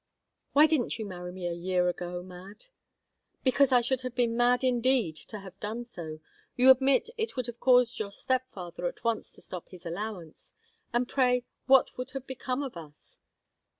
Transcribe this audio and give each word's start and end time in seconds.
"Why 0.53 0.65
didn't 0.65 0.97
you 0.97 1.05
marry 1.05 1.31
me 1.31 1.45
a 1.45 1.53
year 1.53 1.87
ago, 1.87 2.23
Mad?" 2.23 2.65
"Because 3.43 3.71
I 3.71 3.81
should 3.81 4.01
have 4.01 4.15
been 4.15 4.35
mad 4.35 4.63
indeed 4.63 5.15
to 5.27 5.41
have 5.41 5.59
done 5.59 5.83
so. 5.83 6.21
You 6.55 6.71
admit 6.71 7.11
it 7.19 7.35
would 7.35 7.45
have 7.45 7.59
caused 7.59 7.99
your 7.99 8.11
step 8.11 8.49
father 8.49 8.87
at 8.87 9.03
once 9.03 9.31
to 9.33 9.43
stop 9.43 9.69
his 9.69 9.85
allowance. 9.85 10.55
And 10.91 11.07
pray 11.07 11.43
what 11.67 11.99
would 11.99 12.09
have 12.17 12.25
become 12.25 12.63
of 12.63 12.75
us?" 12.77 13.19